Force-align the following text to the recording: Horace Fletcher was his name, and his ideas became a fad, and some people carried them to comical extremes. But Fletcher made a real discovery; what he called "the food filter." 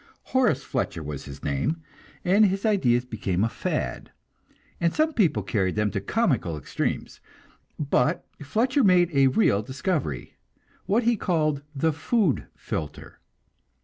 Horace 0.33 0.63
Fletcher 0.63 1.03
was 1.03 1.25
his 1.25 1.43
name, 1.43 1.83
and 2.25 2.47
his 2.47 2.65
ideas 2.65 3.05
became 3.05 3.43
a 3.43 3.49
fad, 3.49 4.09
and 4.79 4.91
some 4.95 5.13
people 5.13 5.43
carried 5.43 5.75
them 5.75 5.91
to 5.91 6.01
comical 6.01 6.57
extremes. 6.57 7.19
But 7.77 8.25
Fletcher 8.41 8.83
made 8.83 9.11
a 9.13 9.27
real 9.27 9.61
discovery; 9.61 10.37
what 10.87 11.03
he 11.03 11.15
called 11.15 11.61
"the 11.75 11.93
food 11.93 12.47
filter." 12.55 13.19